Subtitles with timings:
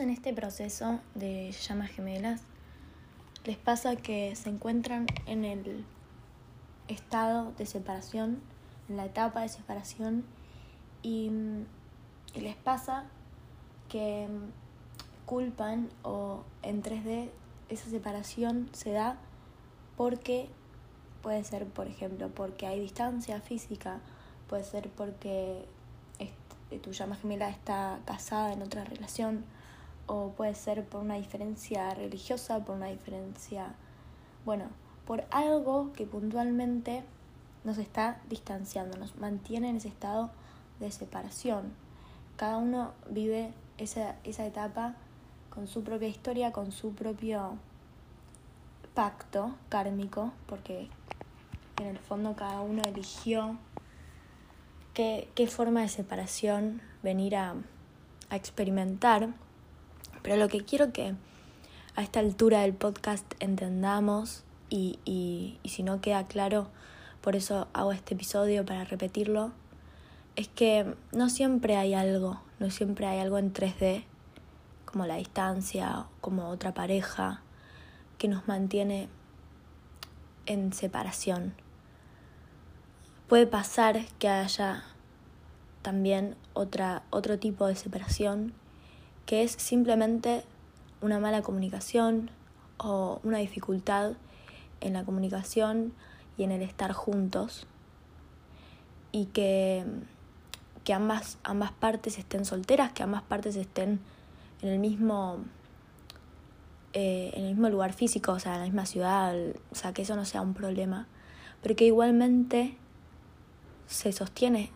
[0.00, 2.42] en este proceso de llamas gemelas
[3.44, 5.84] les pasa que se encuentran en el
[6.88, 8.40] estado de separación,
[8.88, 10.24] en la etapa de separación,
[11.02, 11.30] y,
[12.34, 13.04] les pasa
[13.88, 14.28] que
[15.24, 17.30] culpan o en 3D
[17.70, 19.16] esa separación se da
[19.96, 20.50] porque
[21.22, 24.00] puede ser, por ejemplo, porque hay distancia física,
[24.48, 25.64] puede ser porque
[26.82, 29.44] tu llama gemela está casada en otra relación,
[30.06, 33.74] o puede ser por una diferencia religiosa, por una diferencia,
[34.44, 34.66] bueno,
[35.06, 37.04] por algo que puntualmente
[37.64, 40.30] nos está distanciando, nos mantiene en ese estado
[40.80, 41.72] de separación.
[42.36, 44.94] Cada uno vive esa, esa etapa
[45.50, 47.56] con su propia historia, con su propio
[48.94, 50.88] pacto kármico, porque
[51.80, 53.56] en el fondo cada uno eligió
[54.94, 57.54] qué, qué forma de separación venir a,
[58.30, 59.30] a experimentar.
[60.26, 61.14] Pero lo que quiero que
[61.94, 66.66] a esta altura del podcast entendamos y, y, si no queda claro,
[67.20, 69.52] por eso hago este episodio para repetirlo,
[70.34, 74.02] es que no siempre hay algo, no siempre hay algo en 3D,
[74.84, 77.42] como la distancia, como otra pareja,
[78.18, 79.08] que nos mantiene
[80.46, 81.54] en separación.
[83.28, 84.82] Puede pasar que haya
[85.82, 88.54] también otra, otro tipo de separación,
[89.26, 90.44] que es simplemente
[91.00, 92.30] una mala comunicación
[92.78, 94.12] o una dificultad
[94.80, 95.92] en la comunicación
[96.38, 97.66] y en el estar juntos
[99.12, 99.84] y que,
[100.84, 104.00] que ambas, ambas partes estén solteras, que ambas partes estén
[104.62, 105.38] en el mismo
[106.98, 109.34] eh, en el mismo lugar físico, o sea, en la misma ciudad,
[109.70, 111.06] o sea, que eso no sea un problema,
[111.62, 112.78] pero que igualmente
[113.86, 114.70] se sostiene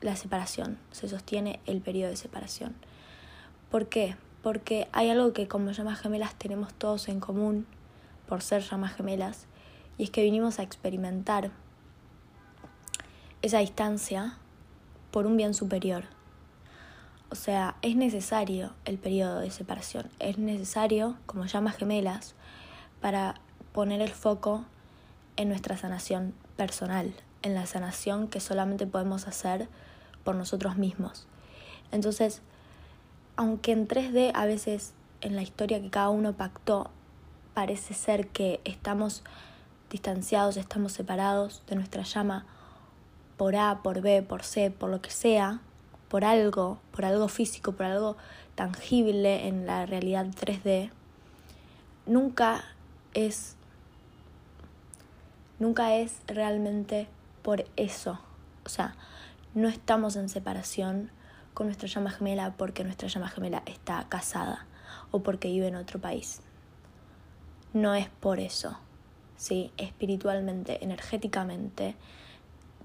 [0.00, 2.74] la separación, se sostiene el periodo de separación.
[3.70, 4.16] ¿Por qué?
[4.42, 7.66] Porque hay algo que como llamas gemelas tenemos todos en común,
[8.26, 9.46] por ser llamas gemelas,
[9.96, 11.52] y es que vinimos a experimentar
[13.42, 14.38] esa distancia
[15.12, 16.04] por un bien superior.
[17.30, 22.34] O sea, es necesario el periodo de separación, es necesario, como llamas gemelas,
[23.00, 23.36] para
[23.72, 24.64] poner el foco
[25.36, 29.68] en nuestra sanación personal, en la sanación que solamente podemos hacer
[30.24, 31.28] por nosotros mismos.
[31.92, 32.42] Entonces,
[33.40, 34.92] aunque en 3D a veces
[35.22, 36.90] en la historia que cada uno pactó
[37.54, 39.22] parece ser que estamos
[39.88, 42.44] distanciados, estamos separados de nuestra llama
[43.38, 45.62] por A, por B, por C, por lo que sea,
[46.10, 48.18] por algo, por algo físico, por algo
[48.56, 50.90] tangible en la realidad 3D,
[52.04, 52.62] nunca
[53.14, 53.56] es
[55.58, 57.08] nunca es realmente
[57.40, 58.20] por eso.
[58.66, 58.96] O sea,
[59.54, 61.10] no estamos en separación
[61.60, 64.64] con nuestra llama gemela porque nuestra llama gemela está casada
[65.10, 66.40] o porque vive en otro país.
[67.74, 68.78] No es por eso.
[69.36, 71.96] Sí, espiritualmente, energéticamente,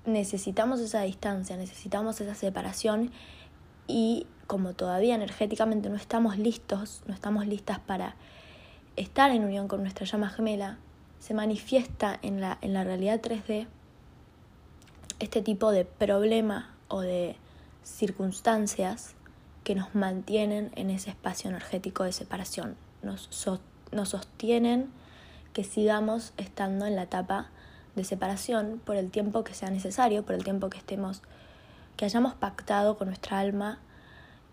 [0.05, 3.11] necesitamos esa distancia, necesitamos esa separación
[3.87, 8.17] y como todavía energéticamente no estamos listos, no estamos listas para
[8.97, 10.79] estar en unión con nuestra llama gemela,
[11.19, 13.67] se manifiesta en la, en la realidad 3D
[15.19, 17.37] este tipo de problema o de
[17.85, 19.15] circunstancias
[19.63, 23.29] que nos mantienen en ese espacio energético de separación, nos,
[23.91, 24.91] nos sostienen
[25.53, 27.49] que sigamos estando en la etapa
[27.95, 31.21] de separación por el tiempo que sea necesario, por el tiempo que estemos,
[31.95, 33.79] que hayamos pactado con nuestra alma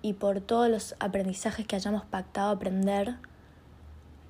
[0.00, 3.16] y por todos los aprendizajes que hayamos pactado aprender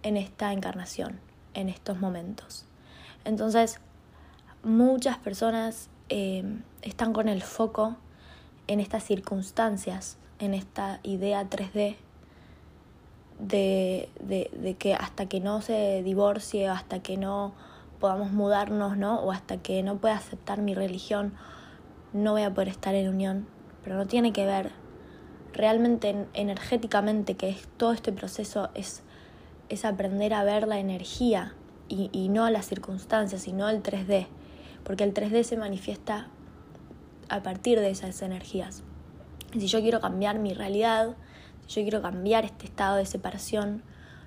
[0.02, 1.20] en esta encarnación,
[1.54, 2.64] en estos momentos.
[3.24, 3.80] Entonces,
[4.62, 6.44] muchas personas eh,
[6.82, 7.96] están con el foco
[8.66, 11.96] en estas circunstancias, en esta idea 3D
[13.38, 17.54] de, de, de, que hasta que no se divorcie, hasta que no
[18.00, 19.20] podamos mudarnos, ¿no?
[19.20, 21.32] O hasta que no pueda aceptar mi religión,
[22.12, 23.46] no voy a poder estar en unión.
[23.82, 24.70] Pero no tiene que ver
[25.52, 29.02] realmente energéticamente, que es todo este proceso es,
[29.68, 31.54] es aprender a ver la energía
[31.88, 34.26] y, y no las circunstancias, sino el 3D
[34.84, 36.28] porque el 3D se manifiesta
[37.32, 38.82] a partir de esas energías.
[39.52, 41.16] Si yo quiero cambiar mi realidad,
[41.66, 43.82] si yo quiero cambiar este estado de separación,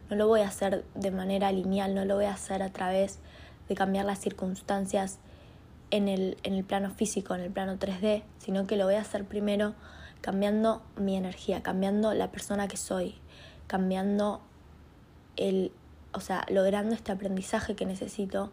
[0.09, 3.19] no lo voy a hacer de manera lineal, no lo voy a hacer a través
[3.69, 5.19] de cambiar las circunstancias
[5.91, 9.01] en el, en el plano físico, en el plano 3D, sino que lo voy a
[9.01, 9.75] hacer primero
[10.21, 13.13] cambiando mi energía, cambiando la persona que soy,
[13.67, 14.41] cambiando
[15.35, 15.71] el,
[16.11, 18.51] o sea, logrando este aprendizaje que necesito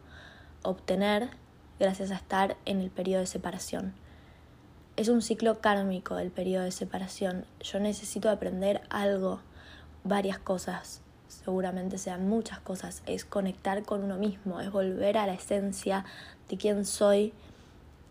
[0.62, 1.30] obtener
[1.80, 3.94] gracias a estar en el periodo de separación.
[4.94, 7.46] Es un ciclo kármico el periodo de separación.
[7.60, 9.40] Yo necesito aprender algo
[10.04, 15.32] varias cosas, seguramente sean muchas cosas, es conectar con uno mismo, es volver a la
[15.32, 16.04] esencia
[16.50, 17.32] de quién soy,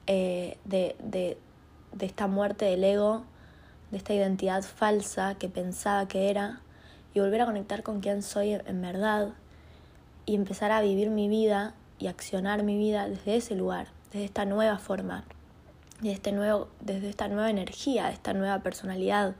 [0.07, 1.37] eh, de, de,
[1.91, 3.25] de esta muerte del ego,
[3.91, 6.61] de esta identidad falsa que pensaba que era,
[7.13, 9.29] y volver a conectar con quién soy en verdad,
[10.25, 14.45] y empezar a vivir mi vida y accionar mi vida desde ese lugar, desde esta
[14.45, 15.25] nueva forma,
[16.01, 19.36] desde, este nuevo, desde esta nueva energía, esta nueva personalidad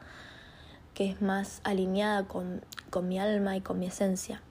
[0.94, 4.42] que es más alineada con, con mi alma y con mi esencia.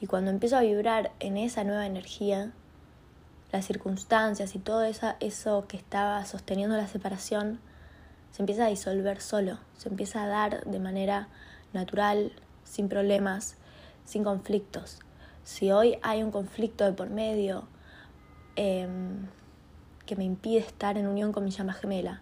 [0.00, 2.52] Y cuando empiezo a vibrar en esa nueva energía,
[3.52, 7.60] las circunstancias y todo eso, eso que estaba sosteniendo la separación
[8.32, 11.28] se empieza a disolver solo, se empieza a dar de manera
[11.72, 12.32] natural,
[12.64, 13.56] sin problemas,
[14.04, 14.98] sin conflictos.
[15.44, 17.68] Si hoy hay un conflicto de por medio
[18.56, 19.28] em,
[20.06, 22.20] que me impide estar en unión con mi llama gemela,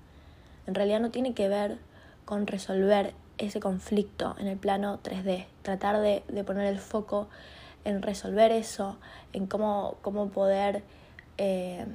[0.66, 1.78] en realidad no tiene que ver
[2.24, 7.28] con resolver ese conflicto en el plano 3D, tratar de, de poner el foco
[7.84, 8.96] en resolver eso,
[9.32, 10.84] en cómo, cómo poder
[11.38, 11.86] eh,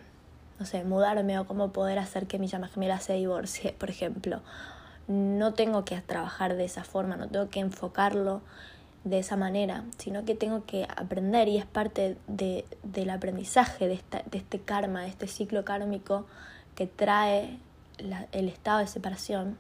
[0.60, 4.42] no sé, mudarme o cómo poder hacer que mi llama gemela se divorcie, por ejemplo.
[5.08, 8.42] No tengo que trabajar de esa forma, no tengo que enfocarlo
[9.10, 14.02] de esa manera, sino que tengo que aprender y es parte de, del aprendizaje de,
[14.32, 16.26] este karma, de este ciclo kármico
[16.76, 17.60] que trae
[18.32, 19.58] el estado de separación,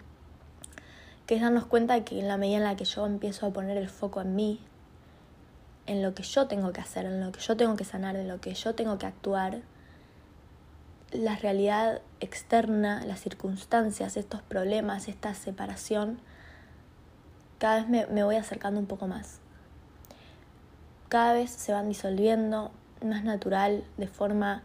[1.25, 3.77] que es darnos cuenta que en la medida en la que yo empiezo a poner
[3.77, 4.59] el foco en mí,
[5.85, 8.27] en lo que yo tengo que hacer, en lo que yo tengo que sanar, en
[8.27, 9.61] lo que yo tengo que actuar,
[11.11, 16.19] la realidad externa, las circunstancias, estos problemas, esta separación,
[17.57, 19.39] cada vez me, me, voy acercando un poco más.
[21.09, 22.71] Cada vez se van disolviendo
[23.03, 24.63] más natural, de forma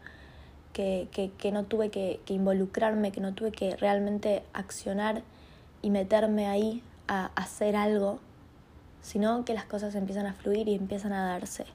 [0.73, 5.23] que, que, que no tuve que, involucrarme, que no tuve que realmente accionar
[5.81, 8.19] y meterme ahí a hacer algo,
[9.01, 11.65] sino que las cosas empiezan a fluir y empiezan a darse,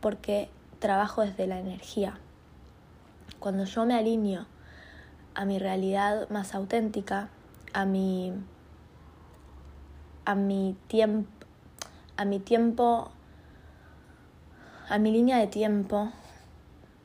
[0.00, 2.18] porque trabajo desde la energía.
[3.38, 4.46] Cuando yo me alineo
[5.34, 7.28] a mi realidad más auténtica,
[7.72, 8.32] a mi
[10.24, 11.28] a mi tiempo
[12.16, 13.10] a mi tiempo
[14.88, 16.12] a mi línea de tiempo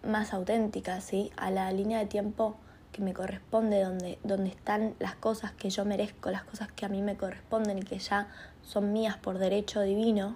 [0.04, 1.32] más auténtica, ¿sí?
[1.38, 2.56] A la línea de tiempo
[2.92, 6.90] que me corresponde, donde, donde están las cosas que yo merezco, las cosas que a
[6.90, 8.28] mí me corresponden y que ya
[8.62, 10.36] son mías por derecho divino,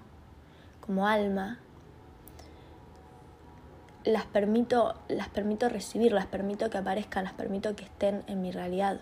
[0.80, 1.60] como alma,
[4.04, 8.51] las permito, las permito recibir, las permito que aparezcan, las permito que estén en mi
[8.51, 9.00] realidad.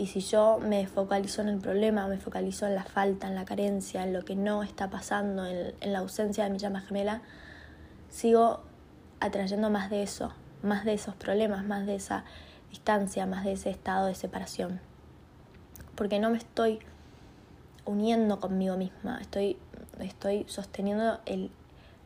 [0.00, 3.44] Y si yo me focalizo en el problema, me focalizo en la falta, en la
[3.44, 7.20] carencia, en lo que no está pasando, en, en la ausencia de mi llama gemela,
[8.08, 8.62] sigo
[9.20, 10.32] atrayendo más de eso,
[10.62, 12.24] más de esos problemas, más de esa
[12.70, 14.80] distancia, más de ese estado de separación.
[15.96, 16.78] Porque no me estoy
[17.84, 19.58] uniendo conmigo misma, estoy,
[19.98, 21.50] estoy sosteniendo el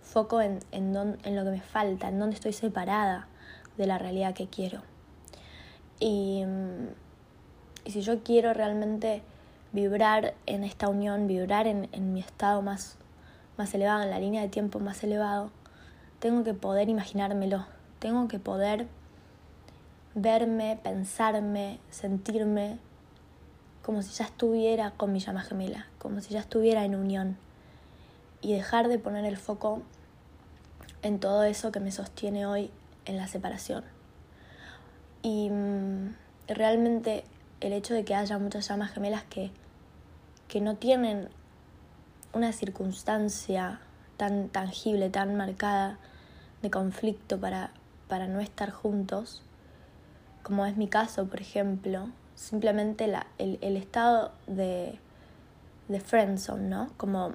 [0.02, 3.28] foco en, en, en lo que me falta, en dónde estoy separada
[3.76, 4.82] de la realidad que quiero.
[6.00, 6.42] Y,
[7.84, 9.22] y si yo quiero realmente
[9.72, 12.96] vibrar en esta unión, vibrar en, en mi estado más,
[13.56, 15.50] más elevado, en la línea de tiempo más elevado,
[16.18, 17.66] tengo que poder imaginármelo,
[17.98, 18.86] tengo que poder
[20.14, 22.78] verme, pensarme, sentirme
[23.82, 27.36] como si ya estuviera con mi llama gemela, como si ya estuviera en unión
[28.40, 29.82] y dejar de poner el foco
[31.02, 32.70] en todo eso que me sostiene hoy
[33.04, 33.84] en la separación.
[35.22, 36.14] Y mm,
[36.48, 37.24] realmente
[37.64, 39.50] el hecho de que haya muchas llamas gemelas que,
[40.48, 41.30] que no tienen
[42.34, 43.80] una circunstancia
[44.18, 45.98] tan tangible, tan marcada
[46.60, 47.70] de conflicto para,
[48.06, 49.42] para no estar juntos,
[50.42, 54.98] como es mi caso, por ejemplo, simplemente la, el, el estado de,
[55.88, 56.90] de friendzone, ¿no?
[56.98, 57.32] Como,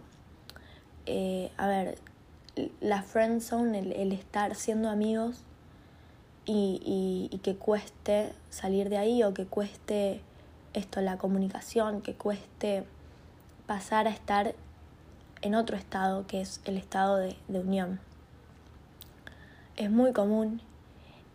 [1.08, 1.98] eh, a ver,
[2.82, 5.44] la friendzone, el, el estar siendo amigos
[6.52, 10.22] y, que cueste salir de ahí o que cueste
[10.74, 12.86] esto, la comunicación, que cueste
[13.68, 14.56] pasar a estar
[15.42, 18.00] en otro estado que es el estado de, de, unión.
[19.78, 20.62] Es muy común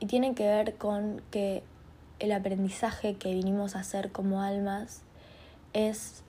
[0.01, 1.63] y tiene que ver con que
[2.19, 5.03] el aprendizaje que vinimos a hacer como almas
[5.73, 6.23] es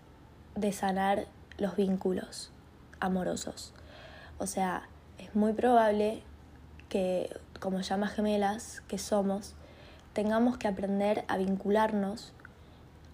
[0.56, 1.25] de sanar
[1.58, 2.51] los vínculos
[3.00, 3.74] amorosos.
[4.38, 4.88] O sea,
[5.18, 6.22] es muy probable
[6.88, 7.36] que
[7.66, 9.56] como llamas gemelas que somos,
[10.14, 12.32] tengamos que aprender a vincularnos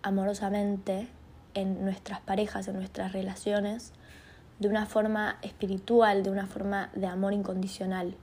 [0.03, 1.07] amorosamente
[1.53, 3.93] en nuestras parejas, en nuestras relaciones,
[4.59, 8.17] de una forma espiritual, de una forma de amor incondicional.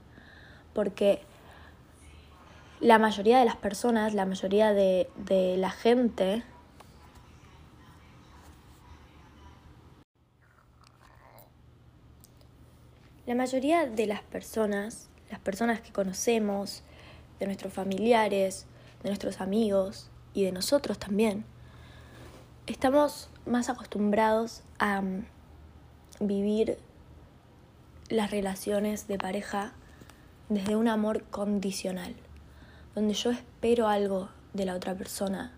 [0.73, 1.23] Porque
[2.79, 6.43] la mayoría de las personas, la mayoría de, de la gente
[13.25, 16.83] La mayoría de las personas, las personas que conocemos,
[17.39, 18.65] de nuestros familiares,
[19.03, 21.45] de nuestros amigos y de nosotros también,
[22.67, 25.25] estamos más acostumbrados a mm,
[26.19, 26.77] vivir
[28.09, 29.73] las relaciones de pareja
[30.49, 32.15] desde un amor condicional,
[32.95, 35.53] donde yo espero algo de la otra persona,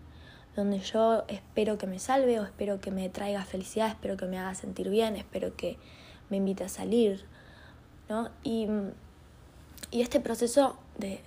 [0.54, 4.38] donde yo espero que me salve o espero que me traiga felicidad, espero que me
[4.38, 5.78] haga sentir bien, espero que
[6.28, 7.24] me invite a salir,
[8.08, 8.30] ¿no?
[8.42, 8.68] Y,
[9.92, 11.20] y este proceso de,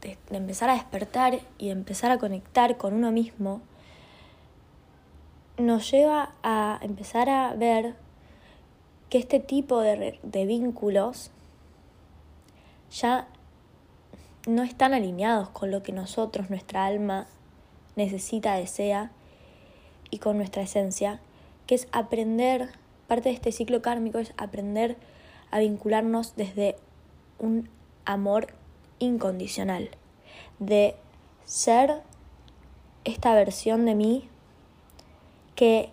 [0.00, 3.60] de, empezar a despertar y empezar a conectar con uno mismo
[5.58, 7.94] nos lleva a empezar a ver
[9.10, 11.30] que este tipo de, de vínculos
[12.90, 13.28] ya
[14.46, 17.26] no están alineados con lo que nosotros, nuestra alma,
[17.96, 19.10] necesita, desea
[20.10, 21.20] y con nuestra esencia,
[21.66, 22.70] que es aprender,
[23.06, 24.96] parte de este ciclo kármico es aprender
[25.50, 26.76] a vincularnos desde
[27.38, 27.68] un
[28.08, 28.48] amor
[28.98, 29.90] incondicional,
[30.58, 30.96] de
[31.44, 32.02] ser
[33.04, 34.28] esta versión de mí
[35.54, 35.90] que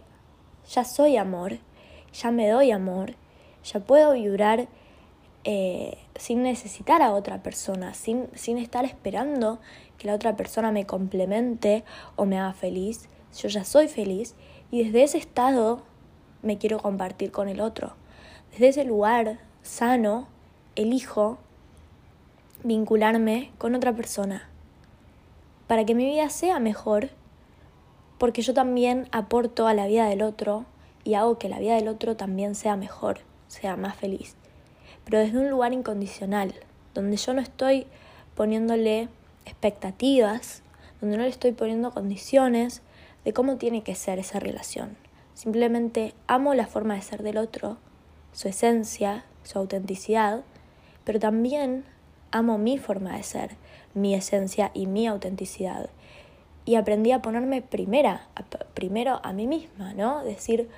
[0.69, 1.59] ya soy amor,
[2.13, 3.15] ya me doy amor,
[3.65, 4.69] ya puedo vibrar
[5.43, 9.59] eh, sin necesitar a otra persona, sin, sin estar esperando
[9.97, 11.83] que la otra persona me complemente
[12.15, 13.09] o me haga feliz.
[13.37, 14.35] Yo ya soy feliz
[14.71, 15.83] y desde ese estado
[16.41, 17.93] me quiero compartir con el otro.
[18.51, 20.29] Desde ese lugar sano,
[20.75, 21.39] elijo
[22.65, 24.49] vincularme con otra persona
[25.67, 27.09] para que mi vida sea mejor,
[28.17, 30.65] porque yo también aporto a la vida del otro
[31.03, 34.35] y hago que la vida del otro también sea mejor, sea más feliz
[35.05, 36.53] pero desde un lugar incondicional,
[36.93, 37.85] donde yo no estoy
[38.35, 39.07] poniéndole
[39.45, 40.63] expectativas,
[40.99, 42.81] donde no le estoy poniendo condiciones
[43.23, 44.97] de cómo tiene que ser esa relación.
[45.35, 47.77] Simplemente amo la forma de ser del otro,
[48.33, 50.43] su esencia, su autenticidad,
[51.03, 51.85] pero también
[52.35, 53.51] amo mi forma de ser,
[53.93, 55.89] mi esencia y mi autenticidad.
[56.65, 58.27] Y aprendí a ponerme primera,
[58.73, 60.23] primero a mí misma, ¿no?
[60.23, 60.69] Decir,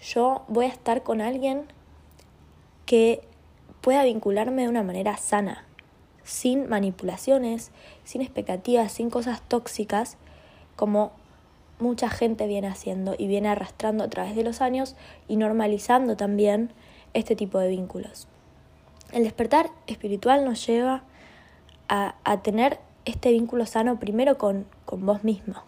[0.00, 1.66] yo voy a estar con alguien
[2.84, 3.20] que
[3.80, 5.64] pueda vincularme de una manera sana,
[6.24, 7.70] sin manipulaciones,
[8.04, 10.16] sin expectativas, sin cosas tóxicas,
[10.74, 11.12] como
[11.78, 14.96] mucha gente viene haciendo y viene arrastrando a través de los años
[15.28, 16.72] y normalizando también
[17.14, 18.26] este tipo de vínculos.
[19.12, 21.02] El despertar espiritual nos lleva
[21.88, 25.62] a, a tener este vínculo sano primero con, con vos mismo,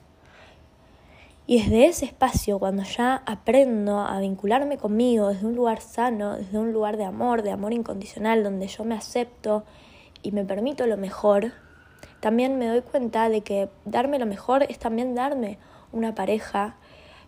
[1.50, 6.56] y desde ese espacio, cuando ya aprendo a vincularme conmigo desde un lugar sano, desde
[6.56, 9.64] un lugar de amor, de amor incondicional, donde yo me acepto
[10.22, 11.50] y me permito lo mejor,
[12.20, 15.58] también me doy cuenta de que darme lo mejor es también darme
[15.90, 16.76] una pareja,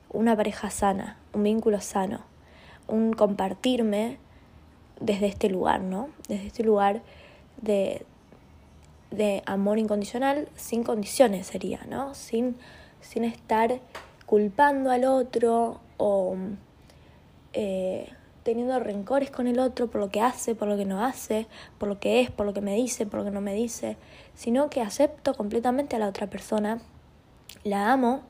[0.09, 2.21] una pareja sana, un vínculo sano,
[2.87, 4.19] un compartirme
[5.03, 6.09] desde este lugar, ¿no?
[6.29, 7.03] Desde este lugar
[7.61, 8.05] de,
[9.11, 12.15] de amor incondicional, sin condiciones sería, ¿no?
[12.15, 12.57] Sin,
[13.01, 13.81] sin estar
[14.27, 16.37] culpando al otro o
[17.53, 18.09] eh,
[18.43, 21.47] teniendo rencores con el otro por lo que hace, por lo que no hace,
[21.79, 23.97] por lo que es, por lo que me dice, por lo que no me dice,
[24.35, 26.81] sino que acepto completamente a la otra persona,
[27.65, 28.23] la amo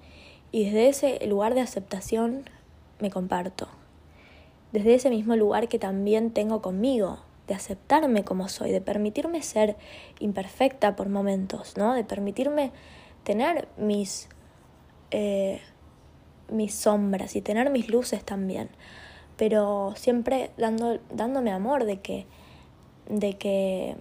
[0.50, 2.44] y desde ese lugar de aceptación
[2.98, 3.68] me comparto.
[4.72, 9.76] Desde ese mismo lugar que también tengo conmigo, de aceptarme como soy, de permitirme ser
[10.20, 11.94] imperfecta por momentos, ¿no?
[11.94, 12.72] De permitirme
[13.24, 14.28] tener mis
[15.10, 15.60] eh,
[16.52, 18.68] mis sombras y tener mis luces también.
[19.36, 22.26] Pero siempre dando, dándome amor de que,
[23.08, 23.96] de que,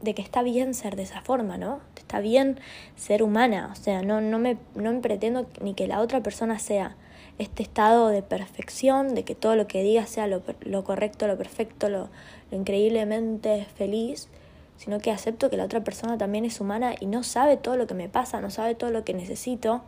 [0.00, 1.80] de que está bien ser de esa forma, ¿no?
[1.96, 2.58] Está bien
[2.96, 6.58] ser humana, o sea, no, no, me, no me pretendo ni que la otra persona
[6.58, 6.96] sea
[7.38, 11.38] este estado de perfección, de que todo lo que diga sea lo, lo correcto, lo
[11.38, 12.08] perfecto, lo,
[12.50, 14.28] lo increíblemente feliz,
[14.76, 17.86] sino que acepto que la otra persona también es humana y no sabe todo lo
[17.86, 19.82] que me pasa, no sabe todo lo que necesito,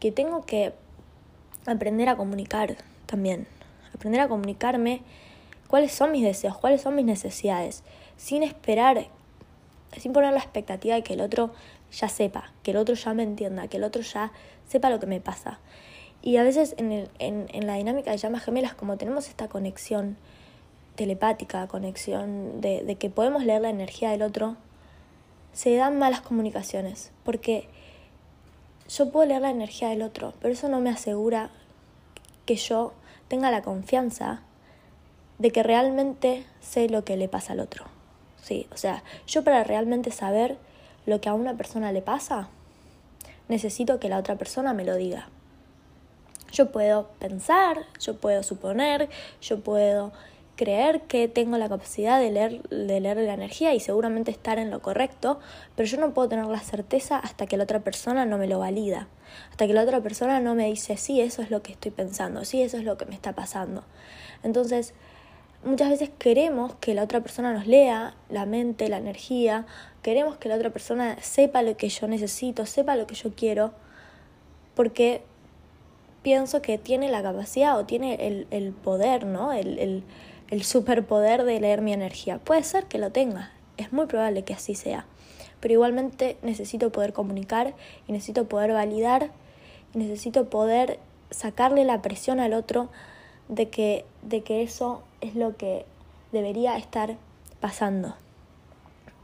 [0.00, 0.72] que tengo que
[1.66, 2.76] aprender a comunicar
[3.06, 3.46] también,
[3.94, 5.02] aprender a comunicarme
[5.68, 7.82] cuáles son mis deseos, cuáles son mis necesidades,
[8.16, 9.08] sin esperar,
[9.96, 11.52] sin poner la expectativa de que el otro
[11.92, 14.32] ya sepa, que el otro ya me entienda, que el otro ya
[14.68, 15.58] sepa lo que me pasa.
[16.26, 19.46] Y a veces en, el, en, en la dinámica de llamas gemelas, como tenemos esta
[19.48, 20.16] conexión
[20.94, 24.56] telepática, conexión de, de que podemos leer la energía del otro,
[25.52, 27.68] se dan malas comunicaciones, porque
[28.88, 31.50] yo puedo leer la energía del otro, pero eso no me asegura
[32.46, 32.94] que yo
[33.28, 34.40] tenga la confianza
[35.38, 37.84] de que realmente sé lo que le pasa al otro.
[38.40, 40.56] Sí, o sea, yo para realmente saber
[41.04, 42.48] lo que a una persona le pasa,
[43.48, 45.28] necesito que la otra persona me lo diga.
[46.54, 49.08] Yo puedo pensar, yo puedo suponer,
[49.42, 50.12] yo puedo
[50.54, 54.70] creer que tengo la capacidad de leer, de leer la energía y seguramente estar en
[54.70, 55.40] lo correcto,
[55.74, 58.60] pero yo no puedo tener la certeza hasta que la otra persona no me lo
[58.60, 59.08] valida,
[59.50, 62.44] hasta que la otra persona no me dice, sí, eso es lo que estoy pensando,
[62.44, 63.82] sí, eso es lo que me está pasando.
[64.44, 64.94] Entonces,
[65.64, 69.66] muchas veces queremos que la otra persona nos lea la mente, la energía,
[70.02, 73.72] queremos que la otra persona sepa lo que yo necesito, sepa lo que yo quiero,
[74.76, 75.24] porque
[76.24, 79.52] pienso que tiene la capacidad o tiene el, poder, ¿no?
[79.52, 80.02] El,
[80.50, 82.38] el superpoder de leer mi energía.
[82.38, 85.06] Puede ser que lo tenga, es muy probable que así sea,
[85.60, 87.74] pero igualmente necesito poder comunicar
[88.08, 89.30] y necesito poder validar
[89.94, 90.98] y necesito poder
[91.30, 92.88] sacarle la presión al otro
[93.48, 95.84] de que, de que eso es lo que
[96.32, 97.16] debería estar
[97.60, 98.14] pasando.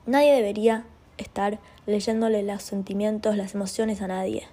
[0.06, 0.84] Nadie debería
[1.18, 4.46] estar leyéndole los sentimientos, las emociones a nadie,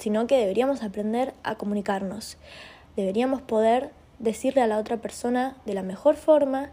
[0.00, 2.38] sino que deberíamos aprender a comunicarnos.
[2.96, 6.70] Deberíamos poder decirle a la otra persona de la mejor forma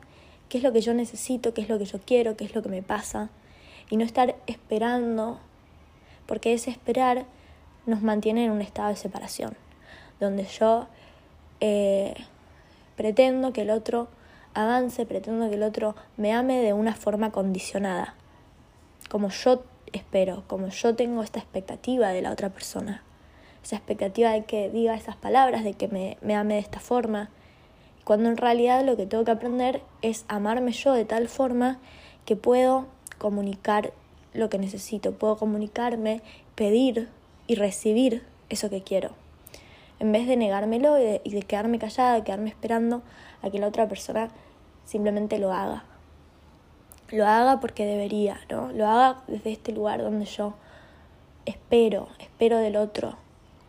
[0.49, 2.63] qué es lo que yo necesito, qué es lo que yo quiero, qué es lo
[2.63, 3.29] que me pasa,
[3.89, 5.39] y no estar esperando,
[6.25, 7.25] porque ese esperar
[7.85, 9.55] nos mantiene en un estado de separación,
[10.19, 10.87] donde yo
[11.59, 12.15] eh,
[12.95, 14.07] pretendo que el otro
[14.53, 18.15] avance, pretendo que el otro me ame de una forma condicionada,
[19.09, 23.03] como yo espero, como yo tengo esta expectativa de la otra persona,
[23.67, 27.29] esa expectativa de que diga esas palabras, de que me, me ame de esta forma,
[28.03, 31.79] cuando en realidad lo que tengo que aprender es amarme yo de tal forma
[32.25, 33.91] que puedo comunicar
[34.33, 36.21] lo que necesito, puedo comunicarme,
[36.55, 37.09] pedir
[37.47, 39.11] y recibir eso que quiero
[39.99, 43.01] en vez de negármelo y de, quedarme callada, de quedarme esperando
[43.41, 44.29] a que la otra persona
[44.85, 45.85] simplemente lo haga.
[47.09, 48.71] Lo haga porque debería, ¿no?
[48.71, 50.53] Lo haga desde este lugar donde yo
[51.45, 53.17] espero, espero del otro,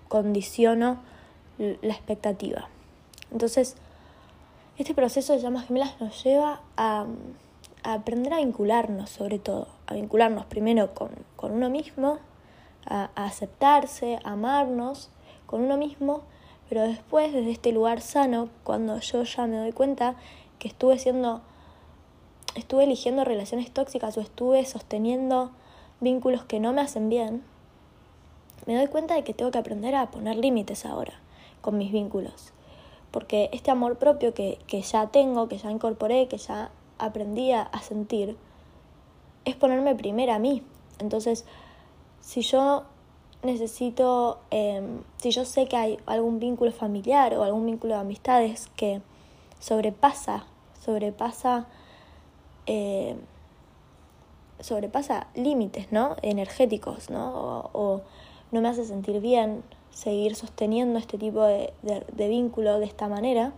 [0.09, 0.99] condiciono
[1.59, 2.69] la expectativa.
[3.31, 3.77] Entonces,
[4.79, 7.07] este proceso de llamas gemelas nos lleva a,
[7.83, 11.11] aprender a vincularnos, sobre todo, a vincularnos primero con,
[11.53, 12.19] uno mismo,
[12.87, 15.11] a, a aceptarse, a amarnos
[15.47, 16.23] con uno mismo,
[16.69, 20.15] pero después desde este lugar sano, cuando yo ya me doy cuenta
[20.59, 21.41] que estuve siendo,
[22.55, 25.51] estuve eligiendo relaciones tóxicas o estuve sosteniendo
[26.01, 27.43] vínculos que no me hacen bien,
[28.69, 31.15] me doy cuenta de que tengo que aprender a poner límites ahora
[31.61, 32.53] con mis vínculos.
[33.11, 37.69] Porque este amor propio que, que ya tengo, que ya incorporé, que ya aprendí a
[37.83, 38.37] sentir,
[39.45, 40.63] es ponerme primero a mí.
[41.01, 41.45] Entonces,
[42.21, 42.85] si yo
[43.43, 48.69] necesito, em, si yo sé que hay algún vínculo familiar o algún vínculo de amistades
[48.77, 49.01] que
[49.61, 50.45] sobrepasa,
[50.85, 51.67] sobrepasa,
[52.67, 53.17] eh,
[54.61, 56.17] sobrepasa límites, ¿no?
[56.23, 57.71] Energéticos, ¿no?
[57.73, 58.03] O,
[58.51, 63.53] no me hace sentir bien seguir sosteniendo este tipo de, de vínculo de esta manera,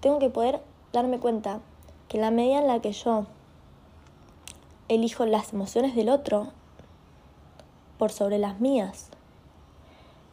[0.00, 0.60] tengo que poder
[0.92, 1.60] darme cuenta
[2.08, 3.26] que la medida en la que yo
[4.88, 6.48] elijo las emociones del otro,
[7.98, 9.08] por sobre las mías.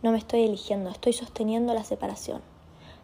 [0.01, 2.41] No me estoy eligiendo, estoy sosteniendo la separación.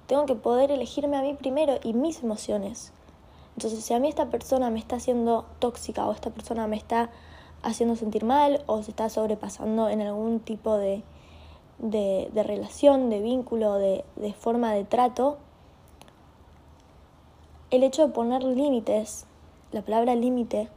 [0.08, 2.91] Tengo que poder elegirme a mí primero y mis emociones.
[3.56, 7.10] Entonces, si a mí esta persona me está haciendo tóxica o esta persona me está
[7.63, 11.03] haciendo sentir mal o se está sobrepasando en algún tipo de,
[11.79, 15.37] de, relación, de vínculo, de, de forma de trato,
[17.71, 19.25] el hecho de poner límites,
[19.71, 20.69] la palabra límite,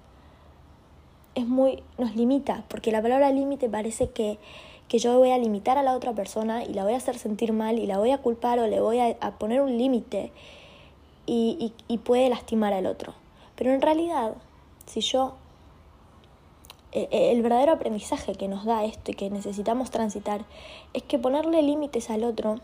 [1.35, 4.39] es muy, nos limita, porque la palabra límite parece que,
[4.89, 7.53] que yo voy a limitar a la otra persona y la voy a hacer sentir
[7.53, 10.33] mal y la voy a culpar o le voy a, poner un límite
[11.25, 13.15] y, y, puede lastimar al otro.
[13.57, 14.35] Pero en realidad,
[14.87, 15.35] si yo
[16.93, 20.45] el verdadero aprendizaje que nos da esto y que necesitamos transitar
[20.93, 22.57] es que ponerle límites al otro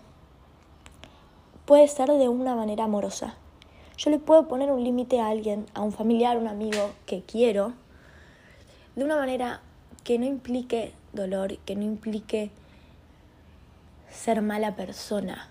[1.64, 3.36] puede ser de una manera amorosa.
[3.96, 7.72] Yo le puedo poner un límite a alguien, a un familiar, un amigo que quiero,
[8.96, 9.60] de una manera
[10.04, 12.50] que no implique dolor, que no implique
[14.10, 15.50] ser mala persona,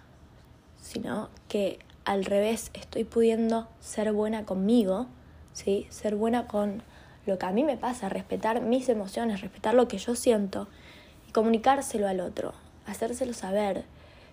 [0.82, 5.08] sino que al revés estoy pudiendo ser buena conmigo,
[5.54, 5.86] ¿sí?
[5.90, 6.84] ser buena con
[7.28, 10.68] lo que a mí me pasa, respetar mis emociones, respetar lo que yo siento
[11.28, 12.54] y comunicárselo al otro,
[12.86, 13.86] hacérselo saber.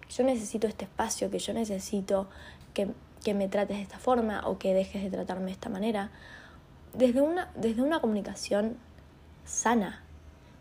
[0.09, 2.29] Yo necesito este espacio, que yo necesito
[2.73, 2.89] que,
[3.25, 6.11] que me trates de esta forma o que dejes de tratarme de esta manera.
[6.93, 8.77] Desde una, desde una comunicación
[9.45, 10.03] sana,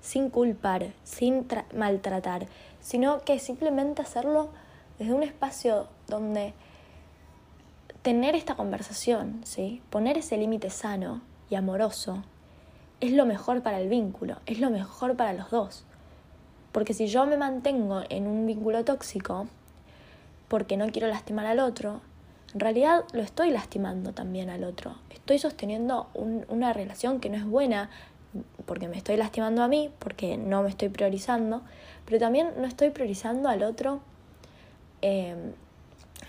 [0.02, 2.48] sin culpar, sin maltratar,
[2.82, 4.50] sino que simplemente hacerlo
[4.98, 6.54] desde un espacio donde
[8.02, 9.82] tener esta conversación, ¿sí?
[9.89, 11.22] poner ese límite sano
[11.56, 12.24] amoroso,
[13.04, 15.84] es lo mejor para el vínculo, es lo mejor para los dos.
[16.72, 19.48] Porque si yo me mantengo en un vínculo tóxico,
[20.48, 22.00] porque no quiero lastimar al otro,
[22.54, 24.96] en realidad lo estoy lastimando también al otro.
[25.10, 27.89] Estoy sosteniendo una relación que no es buena
[28.66, 31.62] porque me estoy lastimando a mí, porque no me estoy priorizando,
[32.06, 34.00] pero también no estoy priorizando al otro.
[35.02, 35.52] Em,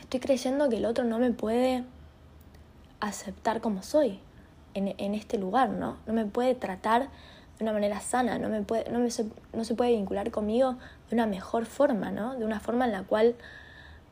[0.01, 1.85] estoy creyendo que el otro no me puede
[3.01, 4.19] aceptar como soy
[4.75, 5.97] en, este lugar, ¿no?
[6.07, 7.09] No me puede tratar
[7.59, 9.09] de una manera sana, no, me puede, no, me
[9.53, 10.77] no se puede vincular conmigo
[11.09, 12.37] de una mejor forma, ¿no?
[12.37, 13.37] De una forma en la cual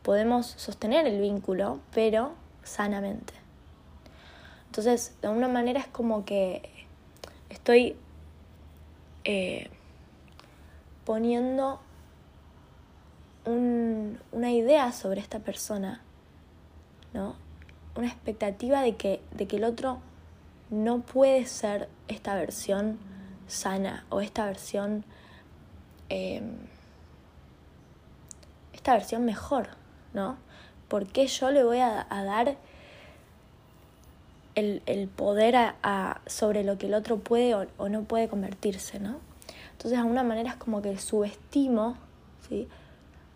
[0.03, 3.35] podemos sostener el vínculo, pero sanamente.
[4.67, 6.87] Entonces, de alguna manera es como que
[7.51, 7.97] estoy
[9.25, 9.69] eh,
[11.05, 11.81] poniendo
[13.45, 16.01] una idea sobre esta persona,
[17.13, 17.35] ¿no?
[17.97, 19.99] Una expectativa de que, de que el otro
[20.73, 22.99] no puede ser esta versión
[23.47, 25.05] sana o esta versión
[26.09, 26.57] em,
[28.73, 29.69] esta versión mejor,
[30.15, 30.39] ¿no?
[30.89, 32.57] ¿Por qué yo le voy a, dar
[34.55, 39.21] el, poder a, sobre lo que el otro puede o, no puede convertirse, ¿no?
[39.73, 41.97] Entonces, de alguna manera es como que subestimo,
[42.49, 42.67] ¿sí?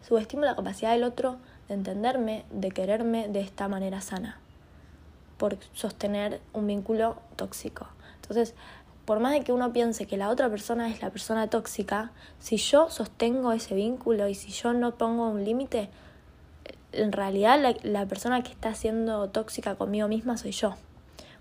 [0.07, 1.37] Subestimo la capacidad del otro
[1.69, 4.41] de entenderme, de quererme de esta manera sana,
[5.37, 7.89] por sostener un vínculo tóxico.
[8.17, 8.55] Entonces,
[9.05, 12.57] por más de que uno piense que la otra persona es la persona tóxica, si
[12.57, 15.91] yo sostengo ese vínculo y si yo no pongo un límite,
[16.93, 20.75] en realidad la, persona que está siendo tóxica conmigo misma soy yo.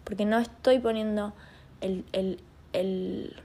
[0.04, 1.34] Porque no estoy poniendo
[1.82, 2.40] el, el,
[2.74, 3.36] el,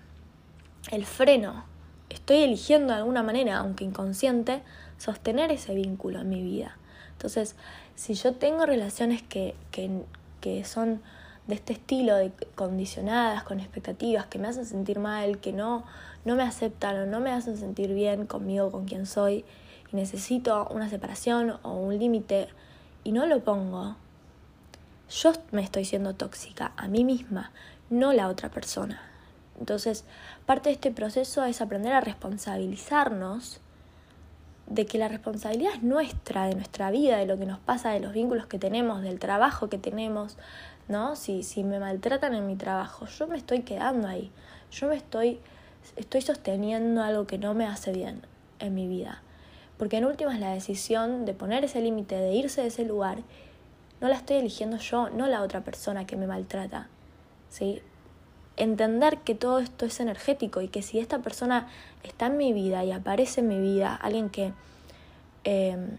[0.90, 1.64] el freno.
[2.10, 4.62] Estoy eligiendo de alguna manera, aunque inconsciente,
[4.98, 6.76] sostener ese vínculo en mi vida.
[7.12, 7.54] Entonces,
[7.94, 9.90] si yo tengo relaciones que, que,
[10.40, 11.00] que son
[11.46, 15.85] de este estilo, de condicionadas, con expectativas, que me hacen sentir mal, que no,
[16.24, 19.44] no me aceptan o no me hacen sentir bien conmigo, con quien soy,
[19.92, 22.48] y necesito una separación o un límite
[23.05, 23.96] y no lo pongo,
[25.11, 27.50] yo me estoy siendo tóxica a mí misma,
[27.88, 29.03] no la otra persona.
[29.59, 30.05] Entonces,
[30.46, 33.61] parte de este proceso es aprender a responsabilizarnos
[34.70, 38.00] de que la responsabilidad es nuestra, de nuestra vida, de lo que nos pasa, de
[38.00, 40.38] los vínculos que tenemos, del trabajo que tenemos,
[40.88, 41.16] ¿no?
[41.16, 44.30] Si, si me maltratan en mi trabajo, yo me estoy quedando ahí,
[44.70, 45.40] yo me estoy,
[45.96, 48.22] estoy sosteniendo algo que no me hace bien
[48.61, 49.22] en mi vida.
[49.76, 53.18] Porque en últimas la decisión de poner ese límite, de irse de ese lugar,
[54.00, 56.88] no la estoy eligiendo yo, no la otra persona que me maltrata.
[57.48, 57.83] ¿sí?
[58.60, 61.66] Entender que todo esto es energético y que si esta persona
[62.02, 64.52] está en mi vida y aparece en mi vida, alguien que,
[65.44, 65.96] em,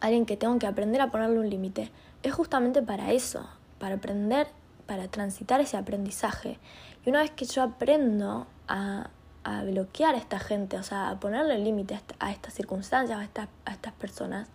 [0.00, 1.90] alguien que tengo que aprender a ponerle un límite,
[2.24, 4.48] es justamente para eso, para aprender,
[4.86, 6.58] para transitar ese aprendizaje.
[7.06, 9.10] Y una vez que yo aprendo a,
[9.44, 13.48] a bloquear a esta gente, o sea, a ponerle límite a, estas circunstancias, a, estas,
[13.64, 14.48] a estas personas,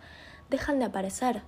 [0.50, 1.42] dejan de aparecer.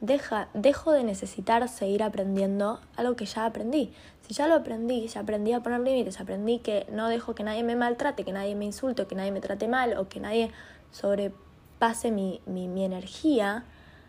[0.00, 3.92] Deja, dejo de necesitar seguir aprendiendo algo que ya aprendí.
[4.26, 7.62] Si ya lo aprendí, ya aprendí a poner límites, aprendí que no dejo que nadie
[7.62, 10.50] me maltrate, que nadie me insulte, que nadie me trate mal o que nadie
[10.92, 13.64] sobrepase mi, mi, energía,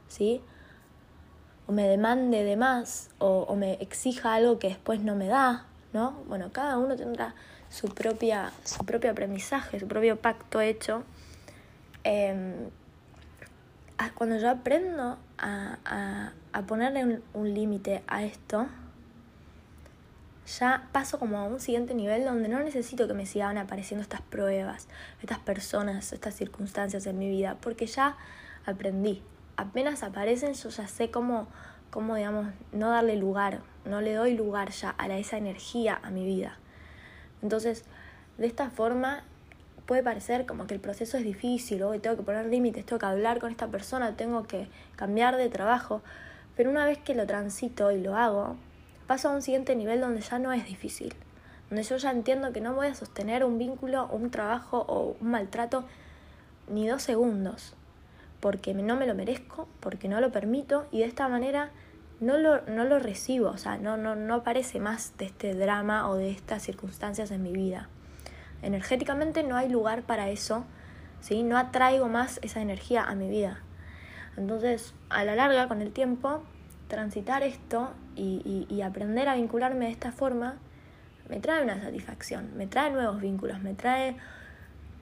[0.08, 0.41] ¿sí?
[1.67, 5.65] O me demande de más o, o me exija algo que después no me da,
[5.91, 6.12] ¿no?
[6.28, 7.36] Bueno, cada uno tendrá
[7.69, 11.04] su, propia, su propio aprendizaje, su propio pacto hecho.
[12.04, 12.69] Em,
[14.13, 18.67] cuando yo aprendo a, a, a ponerle un, límite a esto,
[20.46, 24.22] ya paso como a un siguiente nivel donde no necesito que me sigan apareciendo estas
[24.22, 24.88] pruebas,
[25.22, 28.18] estas personas, estas circunstancias en mi vida, porque ya
[28.66, 29.22] aprendí.
[29.58, 31.48] Apenas aparecen, yo ya sé cómo,
[31.90, 36.26] cómo digamos, no darle lugar, no le doy lugar ya a esa energía a mi
[36.26, 36.58] vida.
[37.42, 37.84] Entonces,
[38.38, 39.24] de esta forma
[39.86, 43.06] puede parecer como que el proceso es difícil, hoy tengo que poner límites, tengo que
[43.06, 46.02] hablar con esta persona, tengo que cambiar de trabajo,
[46.56, 48.58] pero una vez que lo transito y lo hago,
[49.08, 51.13] paso a un siguiente nivel donde ya no es difícil,
[51.70, 55.30] donde yo ya entiendo que no voy a sostener un vínculo, un trabajo o un
[55.30, 55.86] maltrato
[56.68, 57.76] ni dos segundos,
[58.39, 61.72] porque no me lo merezco, porque no lo permito y de esta manera
[62.20, 66.10] no lo, no lo recibo, o sea, no, no, no aparece más de este drama
[66.10, 67.89] o de estas circunstancias en mi vida.
[68.62, 70.65] Energéticamente no hay lugar para eso,
[71.20, 71.44] ¿sí?
[71.44, 73.60] no atraigo más esa energía a mi vida.
[74.38, 76.44] Entonces, a la larga, con el tiempo,
[76.88, 80.58] transitar esto y, y, aprender a vincularme de esta forma
[81.30, 84.15] me trae una satisfacción, me trae nuevos vínculos, me trae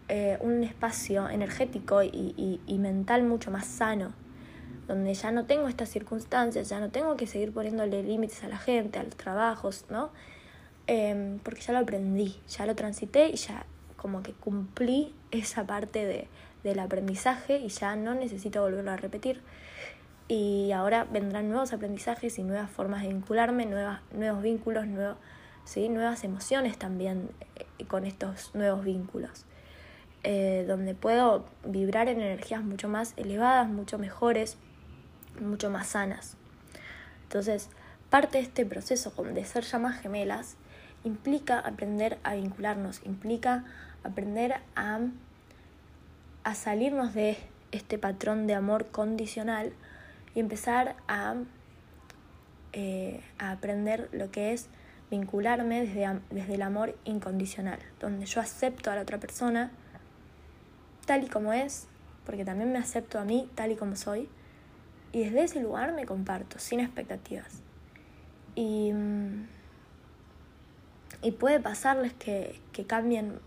[0.07, 4.13] eh, un espacio energético y, y mental mucho más sano
[4.87, 8.57] donde ya no tengo estas circunstancias, ya no tengo que seguir poniéndole límites a la
[8.57, 10.11] gente, a los trabajos, ¿no?
[10.87, 13.65] Em, porque ya lo aprendí, ya lo transité y ya
[13.95, 16.27] como que cumplí esa parte de,
[16.63, 19.41] del aprendizaje y ya no necesito volverlo a repetir.
[20.27, 24.85] Y ahora vendrán nuevos aprendizajes y nuevas formas de vincularme, nuevas, nuevos vínculos,
[25.65, 25.89] ¿sí?
[25.89, 29.45] nuevas emociones también eh, con estos nuevos vínculos.
[30.25, 34.57] Eh, donde puedo vibrar en energías mucho más elevadas, mucho mejores,
[35.41, 36.37] mucho más sanas.
[37.23, 37.69] Entonces,
[38.09, 40.55] parte de este proceso de ser llamas gemelas
[41.03, 43.65] implica aprender a vincularnos, implica
[44.05, 44.99] aprender a,
[46.45, 47.37] a salirnos de
[47.73, 49.73] este patrón de amor condicional
[50.35, 51.35] y empezar a,
[52.73, 54.69] eh, a aprender lo que es
[55.11, 59.71] vincularme desde, desde el amor incondicional, donde yo acepto a la otra persona
[61.05, 61.87] tal y como es,
[62.25, 64.29] porque también me acepto a mí tal y como soy,
[65.11, 67.61] y desde ese lugar me comparto, sin expectativas.
[68.55, 68.91] Y,
[71.21, 73.39] y puede pasarles que, que cambien,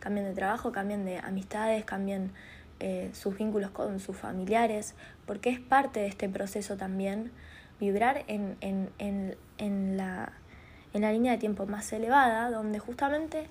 [0.00, 2.32] cambien de trabajo, cambien de amistades, cambien
[2.80, 4.94] eh, sus vínculos con sus familiares,
[5.26, 7.32] porque es parte de este proceso también
[7.80, 10.32] vibrar en, en, en, en, la,
[10.92, 13.48] en la línea de tiempo más elevada, donde justamente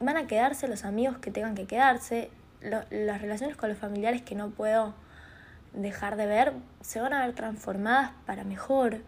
[0.00, 4.34] van a quedarse los amigos que tengan que quedarse, las relaciones con los familiares que
[4.34, 4.94] no puedo
[5.72, 9.02] dejar de ver se van a ver transformadas para mejor,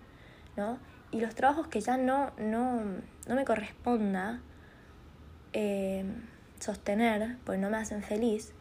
[0.56, 0.78] ¿no?
[1.10, 2.82] Y los trabajos que ya no, no,
[3.26, 4.40] no me corresponda
[5.52, 6.04] eh,
[6.60, 8.54] sostener, porque no me hacen feliz,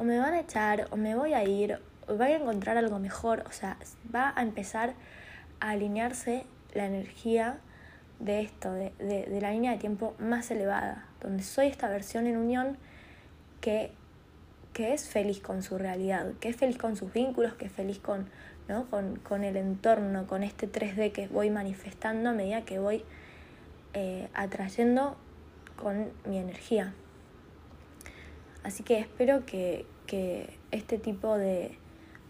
[0.00, 2.98] o me van a echar, o me voy a ir, o voy a encontrar algo
[2.98, 3.76] mejor, o sea,
[4.12, 4.94] va a empezar
[5.60, 7.58] a alinearse la energía
[8.18, 12.38] de esto, de, de, la línea de tiempo más elevada, donde soy esta versión en
[12.38, 12.78] unión
[13.60, 13.92] que,
[14.72, 17.98] que, es feliz con su realidad, que es feliz con sus vínculos, que es feliz
[17.98, 18.30] con,
[18.68, 18.86] ¿no?
[18.86, 23.04] con, con el entorno, con este 3D que voy manifestando a medida que voy
[23.92, 25.18] eh, atrayendo
[25.76, 26.94] con mi energía.
[28.62, 31.78] Así que espero que, que este tipo de,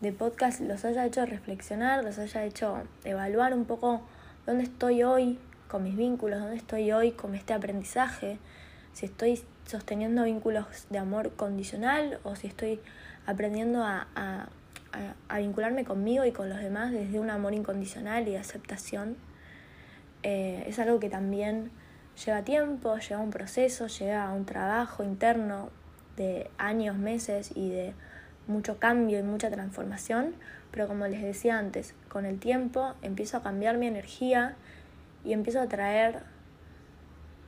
[0.00, 4.02] de podcast los haya hecho reflexionar, los haya hecho evaluar un poco
[4.46, 5.38] dónde estoy hoy,
[5.68, 8.38] con mis vínculos, dónde estoy hoy con este aprendizaje,
[8.92, 12.80] si estoy sosteniendo vínculos de amor condicional o si estoy
[13.26, 14.48] aprendiendo a, a,
[15.28, 19.16] a, vincularme conmigo y con los demás desde un amor incondicional y de aceptación.
[20.22, 21.70] Eh, es algo que también
[22.24, 25.70] lleva tiempo, lleva un proceso, lleva un trabajo interno
[26.20, 27.94] de años, meses y de
[28.46, 30.35] mucho cambio y mucha transformación,
[30.70, 34.56] pero como les decía antes, con el tiempo empiezo a cambiar mi energía
[35.24, 36.22] y empiezo a traer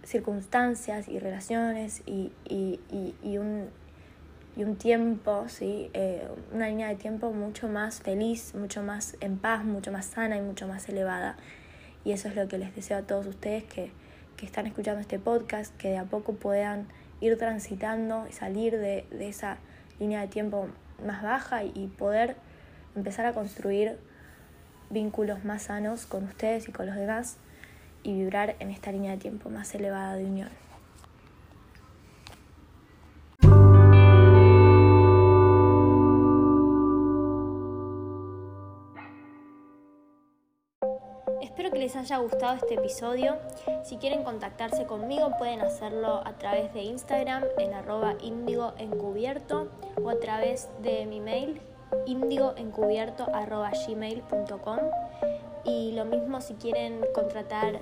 [0.04, 2.80] circunstancias y relaciones y, y,
[3.22, 3.68] y, un,
[4.56, 5.90] y un tiempo, ¿sí?
[5.92, 10.38] Eh, una línea de tiempo mucho más feliz, mucho más en paz, mucho más sana
[10.38, 11.36] y mucho más elevada.
[12.04, 13.92] Y eso es lo que les deseo a todos ustedes que,
[14.36, 16.88] que están escuchando este podcast, que de a poco puedan
[17.22, 19.56] ir transitando y salir de, de esa
[19.98, 20.68] línea de tiempo
[21.06, 22.36] más baja y poder
[22.94, 23.96] empezar a construir
[24.90, 27.36] vínculos más sanos con ustedes y con los demás
[28.02, 30.71] y vibrar en esta línea de tiempo más elevada de unión.
[41.92, 43.36] Les haya gustado este episodio.
[43.84, 49.68] Si quieren contactarse conmigo pueden hacerlo a través de Instagram en arroba índigo encubierto
[50.02, 51.60] o a través de mi mail
[52.06, 54.78] índigoencubierto arroba gmail.com
[55.64, 57.80] y lo mismo si quieren contratar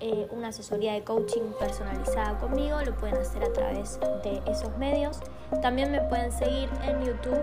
[0.00, 5.20] eh, una asesoría de coaching personalizada conmigo, lo pueden hacer a través de esos medios.
[5.60, 7.42] También me pueden seguir en YouTube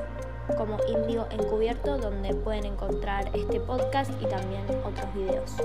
[0.55, 5.55] como Indio Encubierto, donde pueden encontrar este podcast y también otros videos.